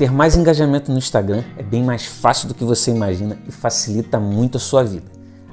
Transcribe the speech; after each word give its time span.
Ter 0.00 0.10
mais 0.10 0.34
engajamento 0.34 0.90
no 0.90 0.96
Instagram 0.96 1.44
é 1.58 1.62
bem 1.62 1.84
mais 1.84 2.06
fácil 2.06 2.48
do 2.48 2.54
que 2.54 2.64
você 2.64 2.90
imagina 2.90 3.36
e 3.46 3.52
facilita 3.52 4.18
muito 4.18 4.56
a 4.56 4.58
sua 4.58 4.82
vida. 4.82 5.04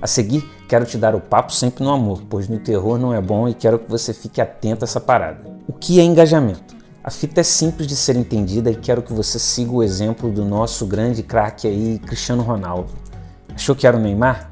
A 0.01 0.07
seguir, 0.07 0.49
quero 0.69 0.85
te 0.85 0.97
dar 0.97 1.13
o 1.13 1.19
papo 1.19 1.51
sempre 1.51 1.83
no 1.83 1.91
amor, 1.91 2.23
pois 2.29 2.47
no 2.47 2.57
terror 2.57 2.97
não 2.97 3.13
é 3.13 3.19
bom 3.19 3.49
e 3.49 3.53
quero 3.53 3.77
que 3.77 3.91
você 3.91 4.13
fique 4.13 4.39
atento 4.39 4.85
a 4.85 4.87
essa 4.87 5.01
parada. 5.01 5.41
O 5.67 5.73
que 5.73 5.99
é 5.99 6.03
engajamento? 6.03 6.77
A 7.03 7.11
fita 7.11 7.41
é 7.41 7.43
simples 7.43 7.89
de 7.89 7.95
ser 7.97 8.15
entendida 8.15 8.71
e 8.71 8.75
quero 8.77 9.01
que 9.01 9.11
você 9.11 9.37
siga 9.37 9.73
o 9.73 9.83
exemplo 9.83 10.31
do 10.31 10.45
nosso 10.45 10.85
grande 10.85 11.23
craque 11.23 11.67
aí, 11.67 11.99
Cristiano 11.99 12.41
Ronaldo. 12.41 12.93
Achou 13.53 13.75
que 13.75 13.85
era 13.85 13.97
o 13.97 13.99
Neymar? 13.99 14.49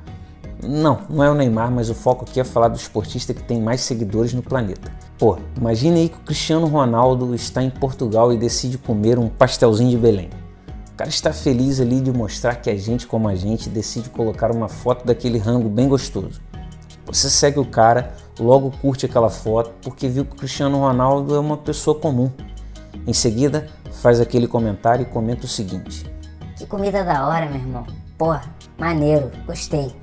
Não, 0.61 1.03
não 1.09 1.23
é 1.23 1.31
o 1.31 1.35
Neymar, 1.35 1.71
mas 1.71 1.89
o 1.89 1.95
foco 1.95 2.25
aqui 2.25 2.41
é 2.41 2.43
falar 2.43 2.67
do 2.67 2.75
esportista 2.75 3.33
que 3.33 3.43
tem 3.43 3.61
mais 3.61 3.79
seguidores 3.79 4.33
no 4.33 4.43
planeta. 4.43 4.91
Pô, 5.17 5.37
imagine 5.55 6.01
aí 6.01 6.09
que 6.09 6.17
o 6.17 6.21
Cristiano 6.21 6.67
Ronaldo 6.67 7.33
está 7.33 7.63
em 7.63 7.69
Portugal 7.69 8.33
e 8.33 8.37
decide 8.37 8.77
comer 8.77 9.17
um 9.17 9.29
pastelzinho 9.29 9.89
de 9.89 9.97
Belém. 9.97 10.29
O 10.91 10.97
cara 10.97 11.09
está 11.09 11.31
feliz 11.31 11.79
ali 11.79 12.01
de 12.01 12.11
mostrar 12.11 12.55
que 12.55 12.69
a 12.69 12.75
gente, 12.75 13.07
como 13.07 13.29
a 13.29 13.35
gente, 13.35 13.69
decide 13.69 14.09
colocar 14.09 14.51
uma 14.51 14.67
foto 14.67 15.05
daquele 15.05 15.37
rango 15.37 15.69
bem 15.69 15.87
gostoso. 15.87 16.41
Você 17.05 17.29
segue 17.29 17.59
o 17.59 17.65
cara, 17.65 18.13
logo 18.37 18.71
curte 18.81 19.05
aquela 19.05 19.29
foto 19.29 19.71
porque 19.81 20.09
viu 20.09 20.25
que 20.25 20.33
o 20.33 20.35
Cristiano 20.35 20.79
Ronaldo 20.79 21.33
é 21.33 21.39
uma 21.39 21.55
pessoa 21.55 21.97
comum. 21.97 22.29
Em 23.07 23.13
seguida, 23.13 23.67
faz 24.01 24.19
aquele 24.19 24.47
comentário 24.47 25.03
e 25.03 25.05
comenta 25.05 25.45
o 25.45 25.49
seguinte: 25.49 26.05
Que 26.57 26.65
comida 26.65 27.05
da 27.05 27.25
hora, 27.25 27.45
meu 27.45 27.59
irmão. 27.59 27.85
Porra, 28.17 28.43
maneiro, 28.77 29.31
gostei. 29.45 29.95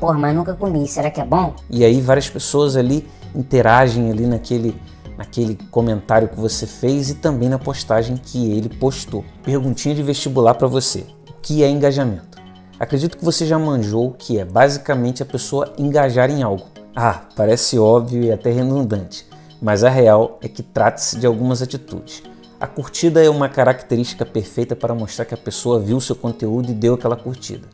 Porra, 0.00 0.18
mas 0.18 0.34
nunca 0.34 0.54
comi, 0.54 0.86
será 0.86 1.10
que 1.10 1.20
é 1.20 1.24
bom? 1.24 1.54
E 1.68 1.84
aí 1.84 2.00
várias 2.00 2.30
pessoas 2.30 2.76
ali 2.76 3.06
interagem 3.34 4.10
ali 4.10 4.26
naquele 4.26 4.74
naquele 5.16 5.56
comentário 5.70 6.28
que 6.28 6.38
você 6.38 6.66
fez 6.66 7.10
e 7.10 7.14
também 7.14 7.48
na 7.48 7.58
postagem 7.58 8.16
que 8.16 8.50
ele 8.52 8.68
postou. 8.68 9.24
Perguntinha 9.42 9.94
de 9.94 10.02
vestibular 10.02 10.54
para 10.54 10.66
você: 10.66 11.06
o 11.28 11.34
que 11.40 11.62
é 11.62 11.68
engajamento? 11.68 12.42
Acredito 12.78 13.16
que 13.16 13.24
você 13.24 13.46
já 13.46 13.58
manjou 13.58 14.12
que 14.12 14.38
é 14.38 14.44
basicamente 14.44 15.22
a 15.22 15.26
pessoa 15.26 15.72
engajar 15.78 16.30
em 16.30 16.42
algo. 16.42 16.66
Ah, 16.94 17.22
parece 17.36 17.78
óbvio 17.78 18.22
e 18.22 18.32
até 18.32 18.50
redundante, 18.50 19.26
mas 19.60 19.84
a 19.84 19.88
real 19.88 20.38
é 20.42 20.48
que 20.48 20.62
trata-se 20.62 21.18
de 21.18 21.26
algumas 21.26 21.62
atitudes. 21.62 22.22
A 22.60 22.66
curtida 22.66 23.22
é 23.22 23.28
uma 23.28 23.48
característica 23.48 24.24
perfeita 24.24 24.74
para 24.74 24.94
mostrar 24.94 25.24
que 25.24 25.34
a 25.34 25.36
pessoa 25.36 25.80
viu 25.80 26.00
seu 26.00 26.16
conteúdo 26.16 26.70
e 26.70 26.74
deu 26.74 26.94
aquela 26.94 27.16
curtida. 27.16 27.66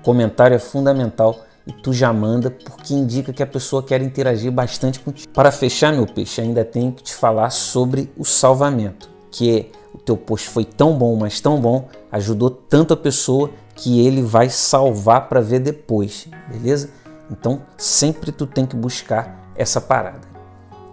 O 0.00 0.02
comentário 0.02 0.54
é 0.54 0.58
fundamental 0.58 1.40
e 1.66 1.72
tu 1.72 1.92
já 1.92 2.12
manda 2.12 2.50
porque 2.50 2.94
indica 2.94 3.32
que 3.32 3.42
a 3.42 3.46
pessoa 3.46 3.82
quer 3.82 4.02
interagir 4.02 4.50
bastante 4.50 5.00
contigo. 5.00 5.32
Para 5.32 5.52
fechar, 5.52 5.92
meu 5.92 6.06
peixe, 6.06 6.40
ainda 6.40 6.64
tenho 6.64 6.92
que 6.92 7.02
te 7.02 7.14
falar 7.14 7.50
sobre 7.50 8.10
o 8.16 8.24
salvamento, 8.24 9.10
que 9.30 9.58
é 9.58 9.66
o 9.94 9.98
teu 9.98 10.16
post 10.16 10.48
foi 10.48 10.64
tão 10.64 10.96
bom, 10.96 11.16
mas 11.16 11.40
tão 11.40 11.60
bom, 11.60 11.88
ajudou 12.10 12.50
tanto 12.50 12.94
a 12.94 12.96
pessoa 12.96 13.50
que 13.74 14.04
ele 14.04 14.22
vai 14.22 14.48
salvar 14.48 15.28
para 15.28 15.40
ver 15.40 15.60
depois, 15.60 16.28
beleza? 16.48 16.90
Então 17.30 17.62
sempre 17.76 18.32
tu 18.32 18.46
tem 18.46 18.66
que 18.66 18.76
buscar 18.76 19.52
essa 19.56 19.80
parada. 19.80 20.28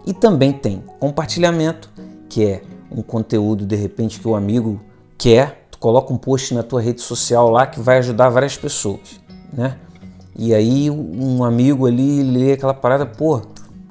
E 0.06 0.14
também 0.14 0.54
tem 0.54 0.84
compartilhamento, 1.00 1.90
que 2.30 2.46
é 2.46 2.62
um 2.92 3.02
conteúdo 3.02 3.66
de 3.66 3.76
repente 3.76 4.20
que 4.20 4.28
o 4.28 4.36
amigo 4.36 4.80
quer, 5.18 5.68
tu 5.70 5.78
coloca 5.78 6.14
um 6.14 6.18
post 6.18 6.54
na 6.54 6.64
tua 6.64 6.82
rede 6.82 7.02
social 7.02 7.50
lá 7.50 7.68
que 7.68 7.80
vai 7.80 7.98
ajudar 7.98 8.30
várias 8.30 8.56
pessoas, 8.56 9.20
né? 9.52 9.78
E 10.38 10.54
aí 10.54 10.92
um 10.92 11.44
amigo 11.44 11.88
ali 11.88 12.22
lê 12.22 12.54
aquela 12.54 12.74
parada, 12.74 13.08
pô, 13.08 13.42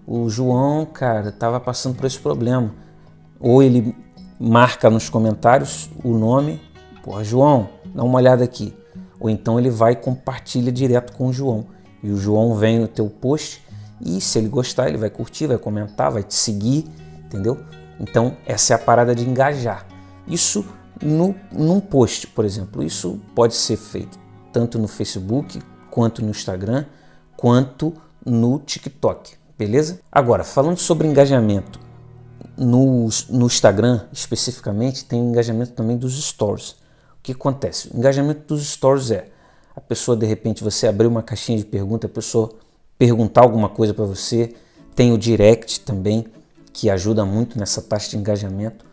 o 0.07 0.29
João, 0.29 0.87
cara, 0.87 1.33
tava 1.33 1.59
passando 1.59 1.97
por 1.97 2.07
esse 2.07 2.19
problema. 2.19 2.73
Ou 3.41 3.63
ele 3.63 3.95
marca 4.39 4.89
nos 4.89 5.11
comentários 5.11 5.91
o 6.05 6.17
nome, 6.17 6.61
pô, 7.03 7.23
João, 7.25 7.69
dá 7.93 8.05
uma 8.05 8.19
olhada 8.19 8.45
aqui. 8.45 8.73
Ou 9.19 9.29
então 9.29 9.59
ele 9.59 9.71
vai 9.71 9.93
e 9.93 9.97
compartilha 9.97 10.71
direto 10.71 11.13
com 11.17 11.27
o 11.27 11.33
João. 11.33 11.67
E 12.01 12.11
o 12.11 12.17
João 12.17 12.55
vem 12.55 12.79
no 12.79 12.87
teu 12.87 13.09
post 13.09 13.61
e 14.01 14.21
se 14.21 14.39
ele 14.39 14.49
gostar, 14.49 14.89
ele 14.89 14.99
vai 14.99 15.11
curtir, 15.11 15.49
vai 15.49 15.59
comentar, 15.59 16.13
vai 16.13 16.23
te 16.23 16.35
seguir, 16.35 16.85
entendeu? 17.25 17.59
Então 17.99 18.37
essa 18.47 18.73
é 18.73 18.77
a 18.77 18.79
parada 18.79 19.15
de 19.17 19.29
engajar. 19.29 19.85
Isso 20.29 20.65
no, 21.03 21.35
num 21.51 21.81
post, 21.81 22.29
por 22.29 22.45
exemplo, 22.45 22.85
isso 22.85 23.21
pode 23.35 23.55
ser 23.55 23.77
feito 23.77 24.17
tanto 24.53 24.79
no 24.79 24.87
Facebook 24.87 25.61
quanto 25.97 26.23
no 26.23 26.29
Instagram, 26.29 26.85
quanto 27.39 27.95
no 28.23 28.59
TikTok, 28.59 29.33
beleza? 29.57 29.99
Agora, 30.13 30.45
falando 30.45 30.77
sobre 30.77 31.09
engajamento, 31.09 31.81
no, 32.55 33.09
no 33.31 33.47
Instagram 33.47 34.03
especificamente 34.13 35.07
tem 35.07 35.19
engajamento 35.19 35.73
também 35.73 35.97
dos 35.97 36.23
stories. 36.23 36.73
O 36.73 37.23
que 37.23 37.33
acontece? 37.33 37.89
O 37.95 37.97
engajamento 37.97 38.43
dos 38.47 38.67
stories 38.67 39.11
é 39.11 39.29
a 39.75 39.81
pessoa 39.81 40.15
de 40.15 40.27
repente 40.27 40.63
você 40.63 40.87
abrir 40.87 41.07
uma 41.07 41.23
caixinha 41.23 41.57
de 41.57 41.65
pergunta, 41.65 42.07
a 42.07 42.11
pessoa 42.11 42.51
perguntar 42.99 43.41
alguma 43.41 43.71
coisa 43.71 43.95
para 43.95 44.05
você, 44.05 44.55
tem 44.95 45.15
o 45.15 45.19
direct 45.19 45.81
também 45.81 46.27
que 46.75 46.91
ajuda 46.91 47.25
muito 47.25 47.59
nessa 47.59 47.81
taxa 47.81 48.11
de 48.11 48.19
engajamento. 48.19 48.85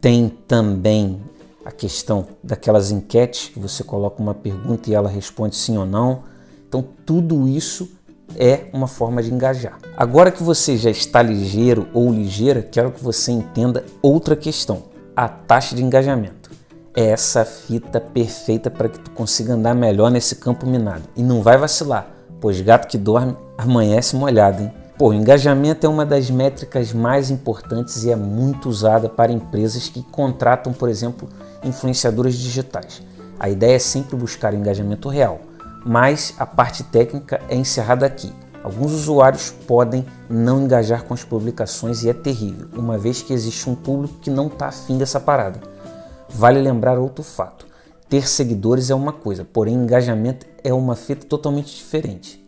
Tem 0.00 0.28
também 0.46 1.20
a 1.64 1.72
questão 1.72 2.28
daquelas 2.44 2.92
enquetes 2.92 3.48
que 3.48 3.58
você 3.58 3.82
coloca 3.82 4.22
uma 4.22 4.34
pergunta 4.34 4.88
e 4.88 4.94
ela 4.94 5.08
responde 5.08 5.56
sim 5.56 5.76
ou 5.76 5.84
não. 5.84 6.32
Então, 6.74 6.84
tudo 7.06 7.46
isso 7.46 7.88
é 8.34 8.64
uma 8.72 8.88
forma 8.88 9.22
de 9.22 9.32
engajar. 9.32 9.78
Agora 9.96 10.32
que 10.32 10.42
você 10.42 10.76
já 10.76 10.90
está 10.90 11.22
ligeiro 11.22 11.86
ou 11.94 12.12
ligeira, 12.12 12.62
quero 12.62 12.90
que 12.90 13.00
você 13.00 13.30
entenda 13.30 13.84
outra 14.02 14.34
questão: 14.34 14.82
a 15.14 15.28
taxa 15.28 15.76
de 15.76 15.84
engajamento. 15.84 16.50
É 16.96 17.10
essa 17.10 17.44
fita 17.44 18.00
perfeita 18.00 18.72
para 18.72 18.88
que 18.88 18.98
tu 18.98 19.12
consiga 19.12 19.54
andar 19.54 19.72
melhor 19.72 20.10
nesse 20.10 20.34
campo 20.34 20.66
minado. 20.66 21.04
E 21.14 21.22
não 21.22 21.42
vai 21.42 21.56
vacilar, 21.56 22.08
pois 22.40 22.60
gato 22.60 22.88
que 22.88 22.98
dorme 22.98 23.36
amanhece 23.56 24.16
molhado, 24.16 24.64
hein? 24.64 24.72
Pô, 24.98 25.12
engajamento 25.12 25.86
é 25.86 25.88
uma 25.88 26.04
das 26.04 26.28
métricas 26.28 26.92
mais 26.92 27.30
importantes 27.30 28.02
e 28.02 28.10
é 28.10 28.16
muito 28.16 28.68
usada 28.68 29.08
para 29.08 29.30
empresas 29.30 29.88
que 29.88 30.02
contratam, 30.02 30.72
por 30.72 30.88
exemplo, 30.88 31.28
influenciadores 31.62 32.34
digitais. 32.34 33.00
A 33.38 33.48
ideia 33.48 33.76
é 33.76 33.80
sempre 33.80 34.16
buscar 34.16 34.54
engajamento 34.54 35.08
real 35.08 35.40
mas 35.84 36.34
a 36.38 36.46
parte 36.46 36.82
técnica 36.82 37.40
é 37.48 37.54
encerrada 37.54 38.06
aqui. 38.06 38.32
Alguns 38.62 38.92
usuários 38.92 39.50
podem 39.66 40.06
não 40.28 40.62
engajar 40.62 41.04
com 41.04 41.12
as 41.12 41.22
publicações 41.22 42.02
e 42.02 42.08
é 42.08 42.14
terrível, 42.14 42.66
uma 42.74 42.96
vez 42.96 43.20
que 43.20 43.34
existe 43.34 43.68
um 43.68 43.74
público 43.74 44.14
que 44.20 44.30
não 44.30 44.46
está 44.46 44.68
afim 44.68 44.96
dessa 44.96 45.20
parada. 45.20 45.60
Vale 46.30 46.60
lembrar 46.60 46.98
outro 46.98 47.22
fato: 47.22 47.66
ter 48.08 48.26
seguidores 48.26 48.88
é 48.88 48.94
uma 48.94 49.12
coisa, 49.12 49.44
porém 49.44 49.74
engajamento 49.74 50.46
é 50.62 50.72
uma 50.72 50.96
fita 50.96 51.26
totalmente 51.26 51.76
diferente. 51.76 52.42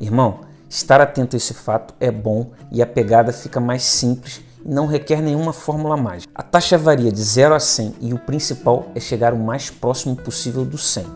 Irmão, 0.00 0.40
estar 0.68 1.00
atento 1.00 1.36
a 1.36 1.38
esse 1.38 1.54
fato 1.54 1.94
é 2.00 2.10
bom 2.10 2.50
e 2.72 2.82
a 2.82 2.86
pegada 2.86 3.32
fica 3.32 3.60
mais 3.60 3.84
simples 3.84 4.42
e 4.64 4.68
não 4.68 4.86
requer 4.86 5.22
nenhuma 5.22 5.52
fórmula 5.52 5.96
mágica. 5.96 6.32
A 6.34 6.42
taxa 6.42 6.76
varia 6.76 7.12
de 7.12 7.22
0 7.22 7.54
a 7.54 7.60
100 7.60 7.94
e 8.00 8.12
o 8.12 8.18
principal 8.18 8.86
é 8.96 9.00
chegar 9.00 9.32
o 9.32 9.38
mais 9.38 9.70
próximo 9.70 10.16
possível 10.16 10.64
do 10.64 10.76
100. 10.76 11.06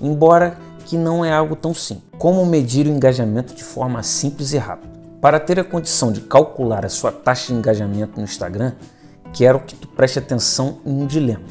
Embora 0.00 0.56
que 0.86 0.96
não 0.96 1.24
é 1.24 1.32
algo 1.32 1.56
tão 1.56 1.74
simples. 1.74 2.06
Como 2.16 2.46
medir 2.46 2.86
o 2.86 2.90
engajamento 2.90 3.54
de 3.54 3.64
forma 3.64 4.02
simples 4.04 4.52
e 4.52 4.56
rápida? 4.56 4.94
Para 5.20 5.40
ter 5.40 5.58
a 5.58 5.64
condição 5.64 6.12
de 6.12 6.20
calcular 6.20 6.86
a 6.86 6.88
sua 6.88 7.10
taxa 7.10 7.52
de 7.52 7.58
engajamento 7.58 8.18
no 8.18 8.24
Instagram, 8.24 8.72
quero 9.32 9.60
que 9.60 9.74
tu 9.74 9.88
preste 9.88 10.20
atenção 10.20 10.78
em 10.86 11.02
um 11.02 11.06
dilema. 11.06 11.44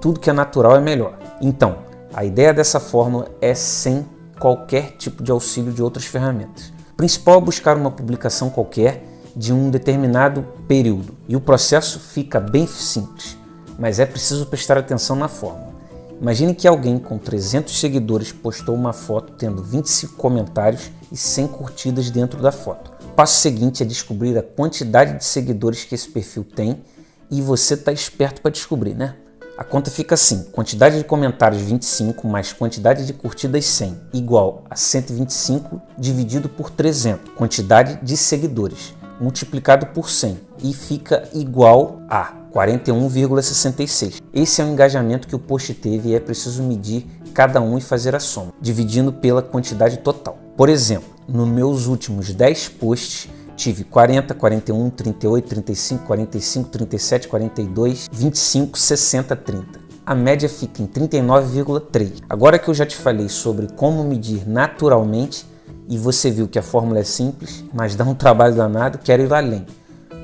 Tudo 0.00 0.20
que 0.20 0.28
é 0.28 0.32
natural 0.32 0.76
é 0.76 0.80
melhor. 0.80 1.18
Então, 1.40 1.78
a 2.12 2.24
ideia 2.24 2.52
dessa 2.52 2.78
fórmula 2.78 3.28
é 3.40 3.54
sem 3.54 4.06
qualquer 4.38 4.92
tipo 4.98 5.22
de 5.22 5.32
auxílio 5.32 5.72
de 5.72 5.82
outras 5.82 6.04
ferramentas. 6.04 6.72
O 6.92 6.96
principal 6.96 7.38
é 7.38 7.40
buscar 7.40 7.76
uma 7.76 7.90
publicação 7.90 8.50
qualquer 8.50 9.02
de 9.34 9.52
um 9.52 9.70
determinado 9.70 10.46
período 10.68 11.16
e 11.26 11.34
o 11.34 11.40
processo 11.40 11.98
fica 11.98 12.38
bem 12.38 12.66
simples, 12.66 13.36
mas 13.78 13.98
é 13.98 14.04
preciso 14.04 14.46
prestar 14.46 14.76
atenção 14.76 15.16
na 15.16 15.26
fórmula. 15.26 15.73
Imagine 16.20 16.54
que 16.54 16.66
alguém 16.66 16.98
com 16.98 17.18
300 17.18 17.78
seguidores 17.78 18.32
postou 18.32 18.74
uma 18.74 18.92
foto 18.92 19.32
tendo 19.34 19.62
25 19.62 20.14
comentários 20.14 20.90
e 21.10 21.16
100 21.16 21.48
curtidas 21.48 22.10
dentro 22.10 22.40
da 22.40 22.52
foto. 22.52 22.92
O 23.04 23.08
passo 23.14 23.40
seguinte 23.40 23.82
é 23.82 23.86
descobrir 23.86 24.36
a 24.38 24.42
quantidade 24.42 25.18
de 25.18 25.24
seguidores 25.24 25.84
que 25.84 25.94
esse 25.94 26.08
perfil 26.08 26.44
tem 26.44 26.82
e 27.30 27.42
você 27.42 27.74
está 27.74 27.92
esperto 27.92 28.40
para 28.40 28.50
descobrir, 28.50 28.94
né? 28.94 29.16
A 29.56 29.62
conta 29.62 29.90
fica 29.90 30.14
assim: 30.14 30.44
quantidade 30.50 30.98
de 30.98 31.04
comentários 31.04 31.62
25 31.62 32.26
mais 32.26 32.52
quantidade 32.52 33.06
de 33.06 33.12
curtidas 33.12 33.64
100 33.66 34.00
igual 34.12 34.64
a 34.68 34.76
125 34.76 35.80
dividido 35.98 36.48
por 36.48 36.70
300, 36.70 37.32
quantidade 37.34 37.98
de 38.02 38.16
seguidores 38.16 38.94
multiplicado 39.20 39.86
por 39.86 40.10
100 40.10 40.38
e 40.62 40.72
fica 40.72 41.28
igual 41.32 42.00
a 42.08 42.32
41,66. 42.54 44.20
Esse 44.32 44.60
é 44.60 44.64
o 44.64 44.68
engajamento 44.68 45.26
que 45.26 45.34
o 45.34 45.38
post 45.38 45.74
teve 45.74 46.10
e 46.10 46.14
é 46.14 46.20
preciso 46.20 46.62
medir 46.62 47.06
cada 47.32 47.60
um 47.60 47.76
e 47.76 47.80
fazer 47.80 48.14
a 48.14 48.20
soma, 48.20 48.52
dividindo 48.60 49.12
pela 49.12 49.42
quantidade 49.42 49.98
total. 49.98 50.38
Por 50.56 50.68
exemplo, 50.68 51.08
nos 51.28 51.48
meus 51.48 51.86
últimos 51.86 52.32
10 52.32 52.68
posts 52.68 53.28
tive 53.56 53.84
40, 53.84 54.34
41, 54.34 54.90
38, 54.90 55.48
35, 55.48 56.04
45, 56.04 56.68
37, 56.68 57.28
42, 57.28 58.08
25, 58.12 58.78
60, 58.78 59.36
30. 59.36 59.80
a 60.06 60.14
média 60.14 60.48
fica 60.48 60.82
em 60.82 60.86
39,3. 60.86 62.22
Agora 62.28 62.58
que 62.58 62.68
eu 62.68 62.74
já 62.74 62.84
te 62.84 62.96
falei 62.96 63.28
sobre 63.28 63.68
como 63.74 64.04
medir 64.04 64.46
naturalmente 64.46 65.46
e 65.88 65.98
você 65.98 66.30
viu 66.30 66.48
que 66.48 66.58
a 66.58 66.62
fórmula 66.62 67.00
é 67.00 67.04
simples, 67.04 67.64
mas 67.72 67.94
dá 67.94 68.04
um 68.04 68.14
trabalho 68.14 68.54
danado, 68.54 68.98
quero 68.98 69.22
ir 69.22 69.32
além. 69.32 69.66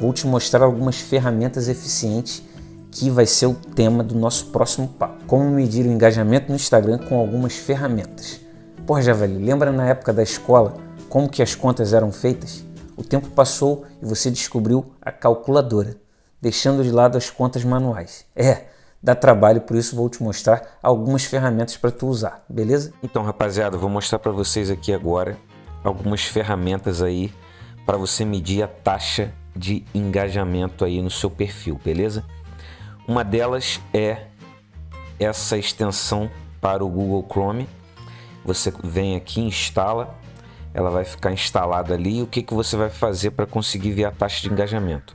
Vou 0.01 0.13
te 0.13 0.27
mostrar 0.27 0.65
algumas 0.65 0.97
ferramentas 0.97 1.69
eficientes 1.69 2.43
que 2.91 3.11
vai 3.11 3.27
ser 3.27 3.47
o 3.47 3.55
tema 3.55 4.03
do 4.03 4.15
nosso 4.15 4.47
próximo 4.47 4.89
papo. 4.89 5.25
Como 5.27 5.45
medir 5.51 5.87
o 5.87 5.91
engajamento 5.91 6.49
no 6.49 6.57
Instagram 6.57 6.99
com 6.99 7.19
algumas 7.19 7.55
ferramentas. 7.55 8.41
Porra, 8.87 9.03
Javali, 9.03 9.39
lembra 9.39 9.71
na 9.71 9.87
época 9.87 10.13
da 10.13 10.23
escola 10.23 10.75
como 11.09 11.29
que 11.29 11.43
as 11.43 11.57
contas 11.57 11.93
eram 11.93 12.13
feitas? 12.13 12.65
O 12.97 13.03
tempo 13.03 13.29
passou 13.31 13.85
e 14.01 14.07
você 14.07 14.31
descobriu 14.31 14.93
a 15.03 15.11
calculadora, 15.11 15.97
deixando 16.41 16.85
de 16.85 16.91
lado 16.91 17.19
as 17.19 17.29
contas 17.29 17.65
manuais. 17.65 18.25
É, 18.35 18.67
dá 19.03 19.15
trabalho, 19.15 19.61
por 19.63 19.77
isso 19.77 19.97
vou 19.97 20.09
te 20.09 20.23
mostrar 20.23 20.79
algumas 20.83 21.25
ferramentas 21.25 21.77
para 21.77 21.91
tu 21.91 22.07
usar, 22.07 22.45
beleza? 22.49 22.93
Então, 23.03 23.23
rapaziada, 23.23 23.77
vou 23.77 23.89
mostrar 23.89 24.19
para 24.19 24.33
vocês 24.33 24.71
aqui 24.71 24.93
agora 24.93 25.39
algumas 25.83 26.25
ferramentas 26.25 27.03
aí 27.03 27.33
para 27.87 27.97
você 27.97 28.25
medir 28.25 28.63
a 28.63 28.69
taxa 28.69 29.33
de 29.57 29.85
engajamento 29.95 30.85
aí 30.85 31.01
no 31.03 31.11
seu 31.11 31.31
perfil, 31.31 31.81
beleza? 31.83 32.25
Uma 33.09 33.25
delas 33.25 33.81
é 33.93 34.27
essa 35.19 35.57
extensão 35.57 36.31
para 36.61 36.85
o 36.85 36.89
Google 36.89 37.27
Chrome. 37.29 37.69
Você 38.45 38.73
vem 38.85 39.17
aqui, 39.17 39.41
instala, 39.41 40.15
ela 40.73 40.91
vai 40.91 41.05
ficar 41.05 41.33
instalada 41.33 41.95
ali. 41.95 42.23
O 42.23 42.27
que, 42.27 42.43
que 42.43 42.55
você 42.55 42.77
vai 42.77 42.91
fazer 42.91 43.33
para 43.33 43.47
conseguir 43.47 43.93
ver 43.93 44.05
a 44.05 44.11
taxa 44.11 44.43
de 44.43 44.53
engajamento? 44.53 45.15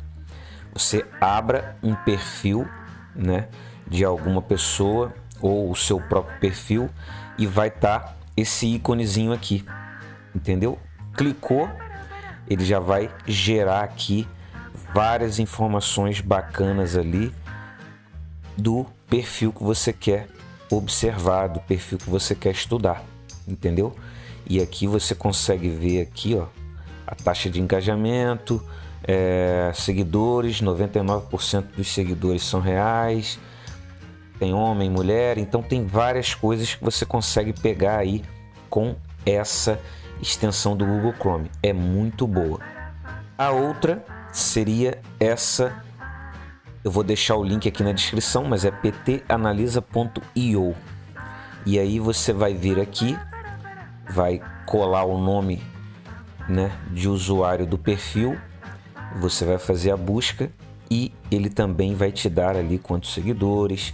Você 0.74 1.06
abra 1.22 1.78
um 1.82 1.96
perfil 1.96 2.68
né, 3.16 3.48
de 3.88 4.04
alguma 4.04 4.42
pessoa 4.42 5.14
ou 5.42 5.70
o 5.70 5.76
seu 5.76 6.00
próprio 6.00 6.40
perfil 6.40 6.90
e 7.38 7.46
vai 7.46 7.68
estar 7.68 8.00
tá 8.00 8.16
esse 8.36 8.68
íconezinho 8.68 9.32
aqui, 9.32 9.66
entendeu? 10.34 10.78
Clicou, 11.16 11.70
ele 12.48 12.66
já 12.66 12.80
vai 12.80 13.10
gerar 13.26 13.82
aqui 13.82 14.28
várias 14.94 15.40
informações 15.40 16.22
bacanas 16.22 16.98
ali 16.98 17.34
do 18.58 18.86
perfil 19.10 19.52
que 19.52 19.64
você 19.64 19.94
quer 19.94 20.28
observar, 20.70 21.48
do 21.48 21.60
perfil 21.60 21.98
que 21.98 22.10
você 22.10 22.34
quer 22.34 22.52
estudar, 22.52 23.04
entendeu? 23.48 23.96
E 24.48 24.62
aqui 24.62 24.88
você 24.88 25.16
consegue 25.16 25.70
ver 25.70 26.02
aqui, 26.02 26.36
ó, 26.36 26.48
a 27.08 27.16
taxa 27.16 27.50
de 27.50 27.62
engajamento, 27.62 28.64
é, 29.04 29.72
seguidores, 29.74 30.62
99% 30.62 31.76
dos 31.76 31.88
seguidores 31.94 32.44
são 32.44 32.60
reais, 32.60 33.40
tem 34.40 34.54
homem, 34.54 34.90
mulher, 34.90 35.38
então 35.38 35.62
tem 35.62 35.86
várias 35.86 36.34
coisas 36.34 36.76
que 36.76 36.84
você 36.84 37.06
consegue 37.06 37.54
pegar 37.54 37.98
aí 37.98 38.24
com 38.70 38.96
essa 39.26 39.80
extensão 40.22 40.76
do 40.76 40.86
Google 40.86 41.14
Chrome. 41.14 41.50
É 41.64 41.74
muito 41.74 42.28
boa. 42.28 42.60
A 43.38 43.52
outra 43.52 44.04
seria 44.32 45.00
essa 45.20 45.84
eu 46.86 46.92
vou 46.92 47.04
deixar 47.04 47.36
o 47.36 47.44
link 47.44 47.68
aqui 47.68 47.82
na 47.82 47.92
descrição, 47.92 48.44
mas 48.44 48.64
é 48.64 48.70
ptanalisa.io. 48.70 50.76
E 51.66 51.80
aí 51.80 52.00
você 52.00 52.32
vai 52.32 52.54
vir 52.54 52.80
aqui, 52.80 53.18
vai 54.08 54.40
colar 54.68 55.04
o 55.04 55.18
nome 55.18 55.64
né, 56.48 56.72
de 56.92 57.10
usuário 57.10 57.66
do 57.66 57.76
perfil, 57.76 58.38
você 59.16 59.44
vai 59.44 59.58
fazer 59.58 59.90
a 59.90 59.98
busca 59.98 60.52
e 60.92 61.12
ele 61.32 61.50
também 61.50 61.96
vai 61.96 62.12
te 62.12 62.30
dar 62.30 62.56
ali 62.56 62.78
quantos 62.78 63.16
seguidores, 63.16 63.92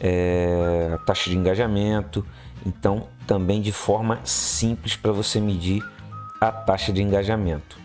é, 0.00 0.98
taxa 1.06 1.30
de 1.30 1.36
engajamento. 1.36 2.26
Então, 2.64 3.08
também 3.26 3.60
de 3.60 3.72
forma 3.72 4.20
simples 4.24 4.96
para 4.96 5.12
você 5.12 5.40
medir 5.40 5.82
a 6.40 6.50
taxa 6.50 6.92
de 6.92 7.02
engajamento. 7.02 7.78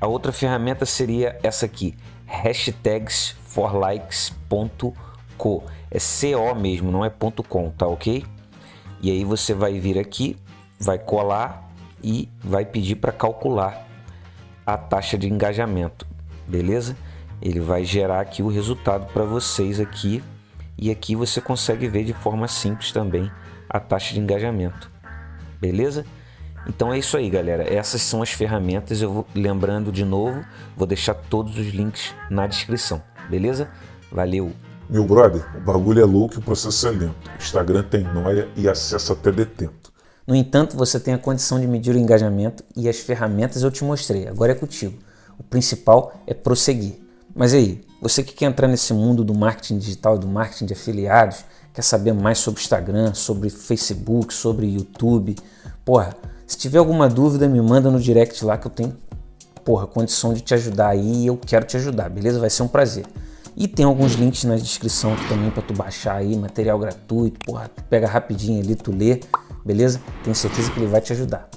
A 0.00 0.06
outra 0.06 0.32
ferramenta 0.32 0.84
seria 0.84 1.38
essa 1.42 1.66
aqui, 1.66 1.94
hashtags 2.26 3.36
forlikes.co. 3.42 4.94
É 5.90 5.98
CO 5.98 6.54
mesmo, 6.54 6.90
não 6.90 7.04
é 7.04 7.10
.com, 7.48 7.70
tá 7.70 7.86
ok? 7.86 8.24
E 9.00 9.10
aí 9.10 9.24
você 9.24 9.52
vai 9.54 9.78
vir 9.78 9.98
aqui, 9.98 10.36
vai 10.78 10.98
colar 10.98 11.70
e 12.02 12.28
vai 12.42 12.64
pedir 12.64 12.96
para 12.96 13.12
calcular 13.12 13.86
a 14.64 14.76
taxa 14.76 15.18
de 15.18 15.28
engajamento, 15.28 16.06
beleza? 16.46 16.96
Ele 17.40 17.60
vai 17.60 17.84
gerar 17.84 18.20
aqui 18.20 18.42
o 18.42 18.48
resultado 18.48 19.12
para 19.12 19.24
vocês 19.24 19.80
aqui 19.80 20.22
e 20.78 20.90
aqui 20.90 21.14
você 21.14 21.40
consegue 21.40 21.88
ver 21.88 22.04
de 22.04 22.12
forma 22.12 22.48
simples 22.48 22.92
também 22.92 23.30
a 23.68 23.78
taxa 23.80 24.14
de 24.14 24.20
engajamento, 24.20 24.90
beleza? 25.60 26.04
Então 26.66 26.92
é 26.92 26.98
isso 26.98 27.16
aí, 27.16 27.28
galera. 27.28 27.64
Essas 27.72 28.02
são 28.02 28.22
as 28.22 28.30
ferramentas. 28.30 29.02
Eu 29.02 29.12
vou 29.12 29.26
lembrando 29.34 29.90
de 29.90 30.04
novo, 30.04 30.44
vou 30.76 30.86
deixar 30.86 31.14
todos 31.14 31.58
os 31.58 31.68
links 31.68 32.14
na 32.30 32.46
descrição, 32.46 33.02
beleza? 33.28 33.68
Valeu. 34.10 34.52
Meu 34.88 35.04
brother, 35.04 35.44
o 35.56 35.60
bagulho 35.60 36.00
é 36.00 36.04
louco 36.04 36.34
e 36.34 36.38
o 36.38 36.42
processo 36.42 36.86
é 36.86 36.90
lento. 36.90 37.30
O 37.38 37.42
Instagram 37.42 37.82
tem 37.82 38.04
noia 38.04 38.48
e 38.56 38.68
acesso 38.68 39.12
até 39.12 39.32
detento. 39.32 39.92
No 40.26 40.36
entanto, 40.36 40.76
você 40.76 41.00
tem 41.00 41.14
a 41.14 41.18
condição 41.18 41.58
de 41.58 41.66
medir 41.66 41.94
o 41.94 41.98
engajamento 41.98 42.62
e 42.76 42.88
as 42.88 43.00
ferramentas 43.00 43.62
eu 43.62 43.70
te 43.70 43.82
mostrei. 43.82 44.28
Agora 44.28 44.52
é 44.52 44.54
contigo. 44.54 44.96
O 45.38 45.42
principal 45.42 46.12
é 46.26 46.34
prosseguir. 46.34 47.01
Mas 47.34 47.54
aí, 47.54 47.80
você 48.00 48.22
que 48.22 48.34
quer 48.34 48.46
entrar 48.46 48.68
nesse 48.68 48.92
mundo 48.92 49.24
do 49.24 49.34
marketing 49.34 49.78
digital, 49.78 50.18
do 50.18 50.28
marketing 50.28 50.66
de 50.66 50.74
afiliados, 50.74 51.44
quer 51.72 51.82
saber 51.82 52.12
mais 52.12 52.38
sobre 52.38 52.60
Instagram, 52.60 53.14
sobre 53.14 53.48
Facebook, 53.48 54.34
sobre 54.34 54.66
YouTube, 54.66 55.34
porra, 55.84 56.14
se 56.46 56.58
tiver 56.58 56.78
alguma 56.78 57.08
dúvida, 57.08 57.48
me 57.48 57.60
manda 57.60 57.90
no 57.90 57.98
direct 57.98 58.44
lá 58.44 58.58
que 58.58 58.66
eu 58.66 58.70
tenho, 58.70 58.96
porra, 59.64 59.86
condição 59.86 60.34
de 60.34 60.42
te 60.42 60.52
ajudar 60.52 60.88
aí 60.88 61.22
e 61.22 61.26
eu 61.26 61.38
quero 61.38 61.64
te 61.64 61.76
ajudar, 61.78 62.10
beleza? 62.10 62.38
Vai 62.38 62.50
ser 62.50 62.62
um 62.62 62.68
prazer. 62.68 63.06
E 63.56 63.66
tem 63.66 63.84
alguns 63.84 64.12
links 64.12 64.44
na 64.44 64.56
descrição 64.56 65.14
também 65.28 65.50
para 65.50 65.62
tu 65.62 65.72
baixar 65.72 66.16
aí, 66.16 66.36
material 66.36 66.78
gratuito, 66.78 67.38
porra, 67.44 67.70
tu 67.74 67.82
pega 67.84 68.06
rapidinho 68.06 68.62
ali, 68.62 68.74
tu 68.74 68.90
lê, 68.90 69.20
beleza? 69.64 70.00
Tenho 70.22 70.36
certeza 70.36 70.70
que 70.70 70.78
ele 70.78 70.86
vai 70.86 71.00
te 71.00 71.12
ajudar. 71.12 71.48